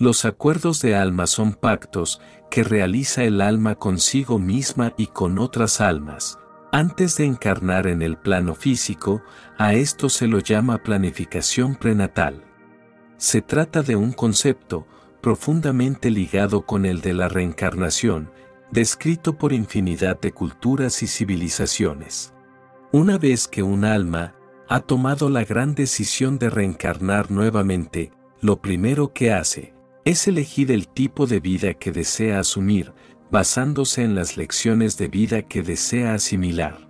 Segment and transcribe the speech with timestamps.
[0.00, 5.82] Los acuerdos de alma son pactos que realiza el alma consigo misma y con otras
[5.82, 6.38] almas.
[6.72, 9.20] Antes de encarnar en el plano físico,
[9.58, 12.42] a esto se lo llama planificación prenatal.
[13.18, 14.86] Se trata de un concepto
[15.20, 18.30] profundamente ligado con el de la reencarnación,
[18.70, 22.32] descrito por infinidad de culturas y civilizaciones.
[22.90, 24.34] Una vez que un alma
[24.66, 30.88] ha tomado la gran decisión de reencarnar nuevamente, lo primero que hace es elegir el
[30.88, 32.92] tipo de vida que desea asumir,
[33.30, 36.88] basándose en las lecciones de vida que desea asimilar.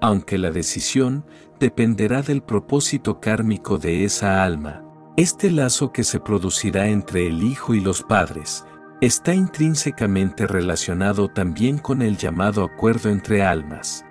[0.00, 1.24] Aunque la decisión
[1.58, 4.84] dependerá del propósito kármico de esa alma,
[5.16, 8.64] este lazo que se producirá entre el hijo y los padres
[9.00, 14.04] está intrínsecamente relacionado también con el llamado acuerdo entre almas.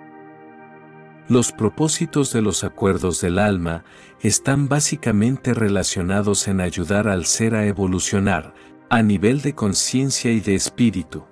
[1.30, 3.84] Los propósitos de los acuerdos del alma
[4.22, 8.53] están básicamente relacionados en ayudar al ser a evolucionar,
[8.90, 11.26] a nivel de conciencia y de espíritu.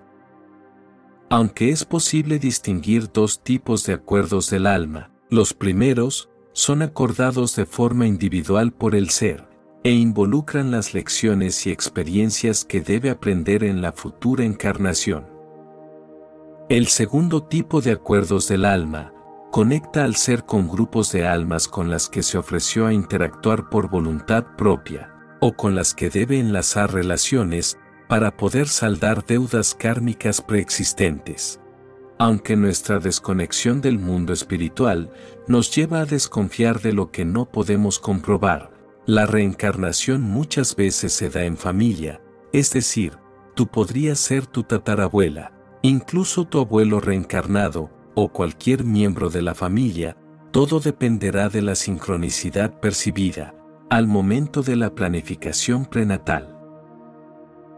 [1.29, 7.65] Aunque es posible distinguir dos tipos de acuerdos del alma, los primeros son acordados de
[7.65, 9.47] forma individual por el ser,
[9.85, 15.25] e involucran las lecciones y experiencias que debe aprender en la futura encarnación.
[16.67, 19.14] El segundo tipo de acuerdos del alma
[19.55, 23.89] conecta al ser con grupos de almas con las que se ofreció a interactuar por
[23.89, 27.77] voluntad propia, o con las que debe enlazar relaciones
[28.09, 31.61] para poder saldar deudas kármicas preexistentes.
[32.19, 35.09] Aunque nuestra desconexión del mundo espiritual
[35.47, 38.73] nos lleva a desconfiar de lo que no podemos comprobar,
[39.05, 42.19] la reencarnación muchas veces se da en familia,
[42.51, 43.13] es decir,
[43.53, 50.17] tú podrías ser tu tatarabuela, incluso tu abuelo reencarnado, o cualquier miembro de la familia,
[50.51, 53.53] todo dependerá de la sincronicidad percibida
[53.89, 56.57] al momento de la planificación prenatal.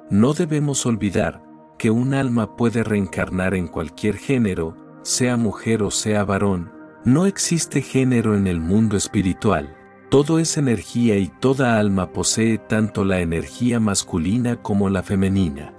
[0.10, 1.44] No debemos olvidar
[1.78, 6.72] que un alma puede reencarnar en cualquier género, sea mujer o sea varón,
[7.04, 9.76] no existe género en el mundo espiritual,
[10.10, 15.74] todo es energía y toda alma posee tanto la energía masculina como la femenina.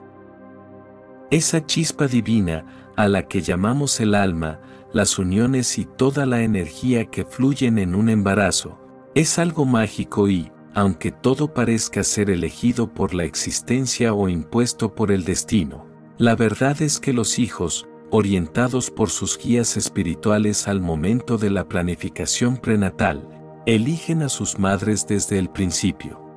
[1.30, 4.59] Esa chispa divina a la que llamamos el alma,
[4.92, 8.81] las uniones y toda la energía que fluyen en un embarazo,
[9.14, 15.12] es algo mágico y, aunque todo parezca ser elegido por la existencia o impuesto por
[15.12, 15.87] el destino,
[16.19, 21.69] la verdad es que los hijos, orientados por sus guías espirituales al momento de la
[21.69, 23.28] planificación prenatal,
[23.64, 26.27] eligen a sus madres desde el principio.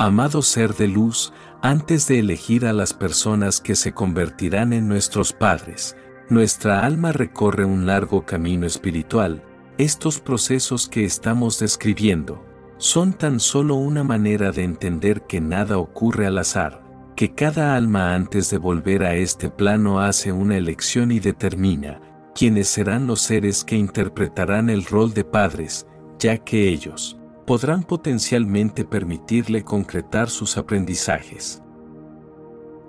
[0.00, 5.32] Amado ser de luz, antes de elegir a las personas que se convertirán en nuestros
[5.32, 5.96] padres,
[6.28, 9.42] nuestra alma recorre un largo camino espiritual.
[9.76, 12.44] Estos procesos que estamos describiendo
[12.76, 16.80] son tan solo una manera de entender que nada ocurre al azar,
[17.16, 22.00] que cada alma antes de volver a este plano hace una elección y determina
[22.36, 25.88] quiénes serán los seres que interpretarán el rol de padres,
[26.20, 27.17] ya que ellos,
[27.48, 31.62] podrán potencialmente permitirle concretar sus aprendizajes.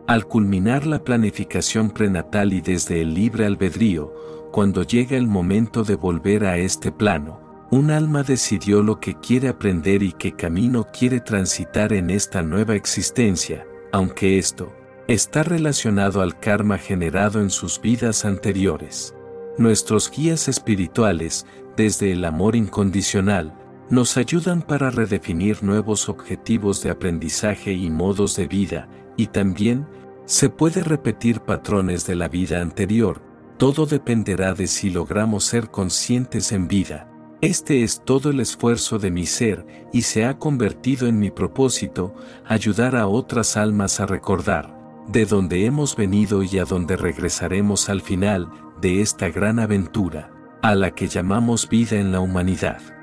[0.05, 4.13] Al culminar la planificación prenatal y desde el libre albedrío,
[4.51, 7.39] cuando llega el momento de volver a este plano,
[7.71, 12.75] un alma decidió lo que quiere aprender y qué camino quiere transitar en esta nueva
[12.75, 14.73] existencia, aunque esto
[15.07, 19.15] está relacionado al karma generado en sus vidas anteriores.
[19.57, 21.45] Nuestros guías espirituales,
[21.77, 23.53] desde el amor incondicional,
[23.89, 29.87] nos ayudan para redefinir nuevos objetivos de aprendizaje y modos de vida, y también
[30.25, 33.21] se puede repetir patrones de la vida anterior,
[33.57, 37.09] todo dependerá de si logramos ser conscientes en vida.
[37.41, 42.13] Este es todo el esfuerzo de mi ser y se ha convertido en mi propósito,
[42.45, 44.77] ayudar a otras almas a recordar,
[45.07, 50.75] de dónde hemos venido y a dónde regresaremos al final de esta gran aventura, a
[50.75, 52.98] la que llamamos vida en la humanidad.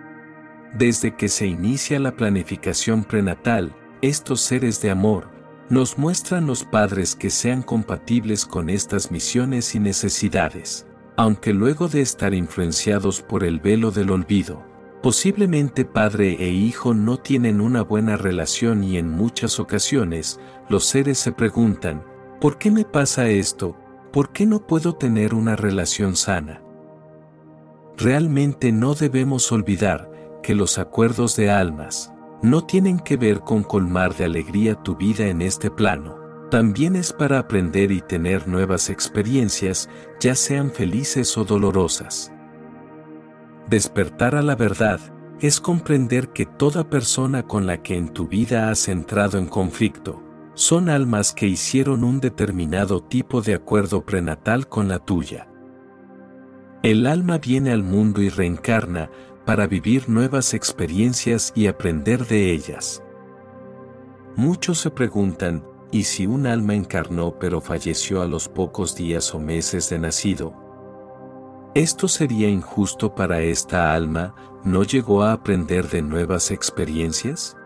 [0.79, 5.31] Desde que se inicia la planificación prenatal, estos seres de amor
[5.71, 10.87] nos muestran los padres que sean compatibles con estas misiones y necesidades,
[11.17, 14.67] aunque luego de estar influenciados por el velo del olvido,
[15.03, 20.39] posiblemente padre e hijo no tienen una buena relación y en muchas ocasiones
[20.69, 22.05] los seres se preguntan,
[22.39, 23.79] ¿por qué me pasa esto?
[24.13, 26.61] ¿Por qué no puedo tener una relación sana?
[27.97, 30.16] Realmente no debemos olvidar
[30.47, 35.27] que los acuerdos de almas no tienen que ver con colmar de alegría tu vida
[35.27, 36.21] en este plano.
[36.53, 39.91] También es para aprender y tener nuevas experiencias,
[40.21, 42.31] ya sean felices o dolorosas.
[43.69, 45.01] Despertar a la verdad
[45.41, 50.23] es comprender que toda persona con la que en tu vida has entrado en conflicto,
[50.55, 55.49] son almas que hicieron un determinado tipo de acuerdo prenatal con la tuya.
[56.85, 59.11] El alma viene al mundo y reencarna
[59.47, 63.03] para vivir nuevas experiencias y aprender de ellas.
[64.35, 69.39] Muchos se preguntan, ¿y si un alma encarnó pero falleció a los pocos días o
[69.39, 70.53] meses de nacido?
[71.75, 74.35] ¿Esto sería injusto para esta alma?
[74.65, 77.57] ¿No llegó a aprender de nuevas experiencias?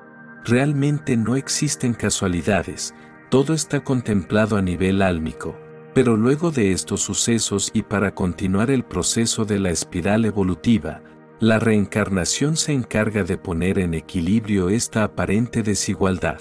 [0.45, 2.95] Realmente no existen casualidades,
[3.31, 5.57] todo está contemplado a nivel álmico,
[5.95, 11.03] pero luego de estos sucesos y para continuar el proceso de la espiral evolutiva,
[11.41, 16.39] la reencarnación se encarga de poner en equilibrio esta aparente desigualdad.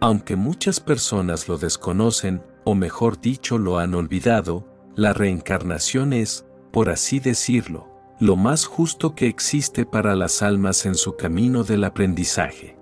[0.00, 6.90] Aunque muchas personas lo desconocen, o mejor dicho lo han olvidado, la reencarnación es, por
[6.90, 7.88] así decirlo,
[8.20, 12.78] lo más justo que existe para las almas en su camino del aprendizaje.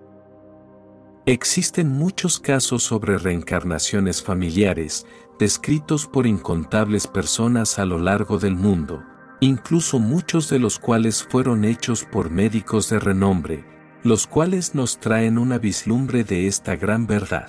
[1.24, 5.06] Existen muchos casos sobre reencarnaciones familiares,
[5.38, 9.02] descritos por incontables personas a lo largo del mundo,
[9.40, 13.64] incluso muchos de los cuales fueron hechos por médicos de renombre,
[14.02, 17.48] los cuales nos traen una vislumbre de esta gran verdad.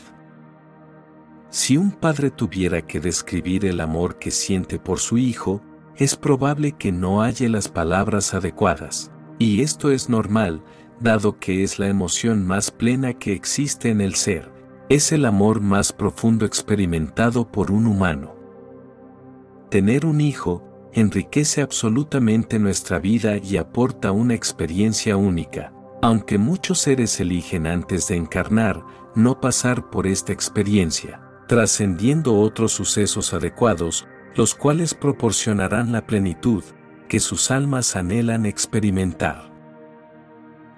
[1.49, 5.61] Si un padre tuviera que describir el amor que siente por su hijo,
[5.95, 10.61] es probable que no halle las palabras adecuadas, y esto es normal,
[10.99, 14.51] dado que es la emoción más plena que existe en el ser,
[14.89, 18.35] es el amor más profundo experimentado por un humano.
[19.69, 27.19] Tener un hijo enriquece absolutamente nuestra vida y aporta una experiencia única, aunque muchos seres
[27.19, 28.83] eligen antes de encarnar,
[29.15, 36.63] no pasar por esta experiencia, trascendiendo otros sucesos adecuados, los cuales proporcionarán la plenitud
[37.07, 39.51] que sus almas anhelan experimentar.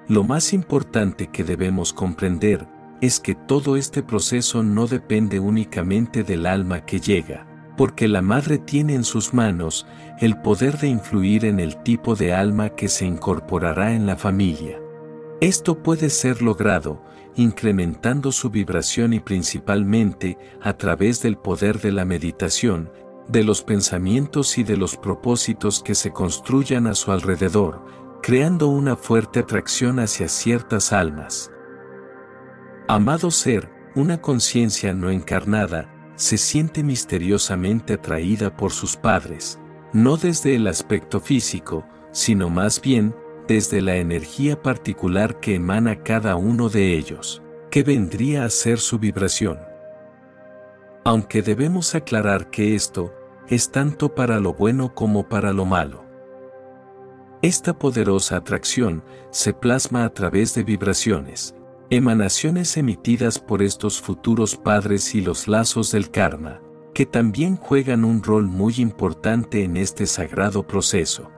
[0.08, 2.68] Lo más importante que debemos comprender
[3.02, 7.48] es que todo este proceso no depende únicamente del alma que llega,
[7.78, 9.86] porque la madre tiene en sus manos
[10.20, 14.80] el poder de influir en el tipo de alma que se incorporará en la familia.
[15.40, 17.02] Esto puede ser logrado
[17.36, 22.92] incrementando su vibración y principalmente a través del poder de la meditación,
[23.28, 27.86] de los pensamientos y de los propósitos que se construyan a su alrededor,
[28.22, 31.52] creando una fuerte atracción hacia ciertas almas.
[32.88, 35.91] Amado ser, una conciencia no encarnada,
[36.22, 39.60] se siente misteriosamente atraída por sus padres,
[39.92, 43.16] no desde el aspecto físico, sino más bien
[43.48, 47.42] desde la energía particular que emana cada uno de ellos,
[47.72, 49.58] que vendría a ser su vibración.
[51.06, 53.12] Aunque debemos aclarar que esto
[53.48, 56.06] es tanto para lo bueno como para lo malo.
[57.42, 61.56] Esta poderosa atracción se plasma a través de vibraciones,
[61.92, 66.62] emanaciones emitidas por estos futuros padres y los lazos del karma,
[66.94, 71.30] que también juegan un rol muy importante en este sagrado proceso.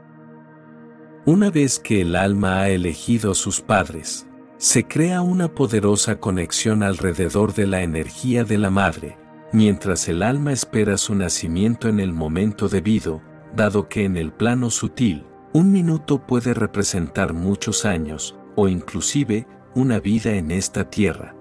[1.26, 4.28] Una vez que el alma ha elegido a sus padres,
[4.58, 9.18] se crea una poderosa conexión alrededor de la energía de la madre,
[9.54, 13.24] mientras el alma espera su nacimiento en el momento debido,
[13.56, 20.00] dado que en el plano sutil, un minuto puede representar muchos años, o inclusive una
[20.00, 21.36] vida en esta tierra.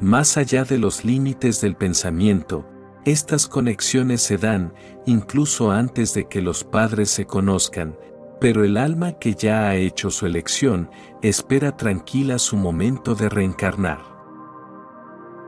[0.00, 2.66] Más allá de los límites del pensamiento,
[3.04, 4.72] estas conexiones se dan
[5.06, 7.96] incluso antes de que los padres se conozcan,
[8.40, 10.90] pero el alma que ya ha hecho su elección
[11.22, 14.00] espera tranquila su momento de reencarnar.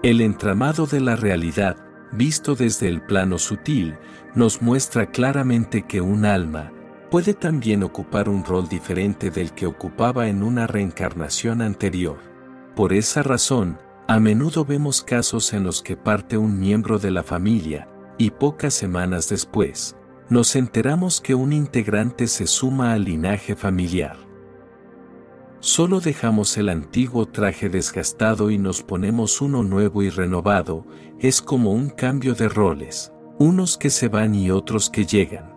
[0.03, 1.77] El entramado de la realidad,
[2.13, 3.97] visto desde el plano sutil,
[4.35, 6.73] nos muestra claramente que un alma
[7.15, 12.19] puede también ocupar un rol diferente del que ocupaba en una reencarnación anterior.
[12.75, 13.79] Por esa razón,
[14.09, 18.75] a menudo vemos casos en los que parte un miembro de la familia, y pocas
[18.75, 19.97] semanas después,
[20.29, 24.17] nos enteramos que un integrante se suma al linaje familiar.
[25.61, 30.85] Solo dejamos el antiguo traje desgastado y nos ponemos uno nuevo y renovado,
[31.21, 35.54] es como un cambio de roles, unos que se van y otros que llegan.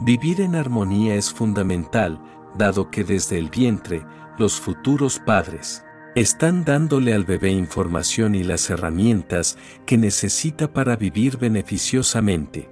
[0.00, 2.20] Vivir en armonía es fundamental,
[2.56, 4.04] dado que desde el vientre,
[4.38, 5.82] los futuros padres,
[6.14, 12.68] están dándole al bebé información y las herramientas que necesita para vivir beneficiosamente.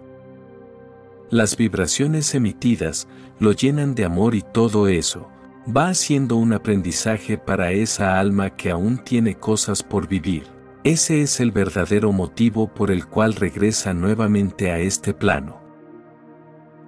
[1.30, 5.28] Las vibraciones emitidas lo llenan de amor y todo eso
[5.74, 10.44] va haciendo un aprendizaje para esa alma que aún tiene cosas por vivir.
[10.84, 15.63] Ese es el verdadero motivo por el cual regresa nuevamente a este plano.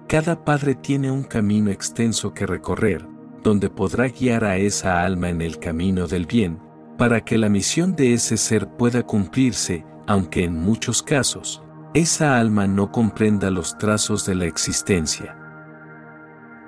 [0.07, 3.05] Cada padre tiene un camino extenso que recorrer,
[3.43, 6.59] donde podrá guiar a esa alma en el camino del bien,
[6.97, 11.61] para que la misión de ese ser pueda cumplirse, aunque en muchos casos,
[11.93, 15.37] esa alma no comprenda los trazos de la existencia.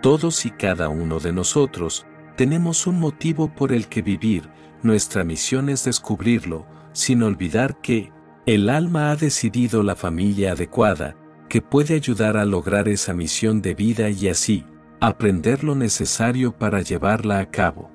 [0.01, 2.05] Todos y cada uno de nosotros
[2.35, 4.49] tenemos un motivo por el que vivir,
[4.83, 8.11] nuestra misión es descubrirlo, sin olvidar que,
[8.45, 11.15] el alma ha decidido la familia adecuada,
[11.49, 14.65] que puede ayudar a lograr esa misión de vida y así,
[15.01, 17.89] aprender lo necesario para llevarla a cabo.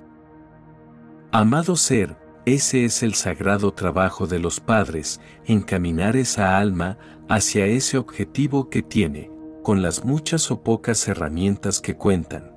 [1.30, 7.96] Amado ser, ese es el sagrado trabajo de los padres, encaminar esa alma hacia ese
[7.96, 9.30] objetivo que tiene,
[9.62, 12.52] con las muchas o pocas herramientas que cuentan.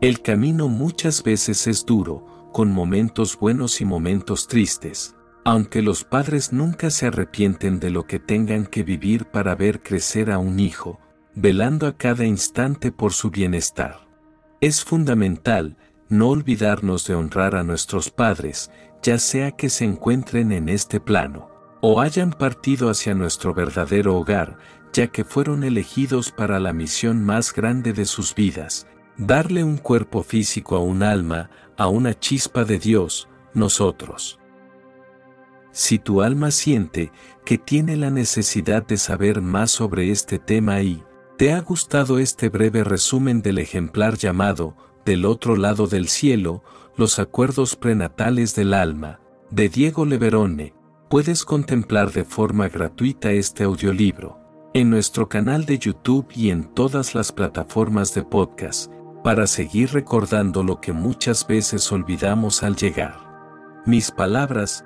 [0.00, 5.15] El camino muchas veces es duro, con momentos buenos y momentos tristes,
[5.46, 10.32] aunque los padres nunca se arrepienten de lo que tengan que vivir para ver crecer
[10.32, 10.98] a un hijo,
[11.36, 14.08] velando a cada instante por su bienestar.
[14.60, 15.76] Es fundamental
[16.08, 18.72] no olvidarnos de honrar a nuestros padres,
[19.04, 21.48] ya sea que se encuentren en este plano,
[21.80, 24.58] o hayan partido hacia nuestro verdadero hogar,
[24.92, 30.24] ya que fueron elegidos para la misión más grande de sus vidas, darle un cuerpo
[30.24, 34.40] físico a un alma, a una chispa de Dios, nosotros.
[35.76, 37.12] Si tu alma siente
[37.44, 41.04] que tiene la necesidad de saber más sobre este tema y
[41.36, 46.64] te ha gustado este breve resumen del ejemplar llamado del otro lado del cielo,
[46.96, 50.72] los acuerdos prenatales del alma, de Diego Leverone,
[51.10, 54.40] puedes contemplar de forma gratuita este audiolibro,
[54.72, 58.90] en nuestro canal de YouTube y en todas las plataformas de podcast,
[59.22, 63.26] para seguir recordando lo que muchas veces olvidamos al llegar.
[63.84, 64.85] Mis palabras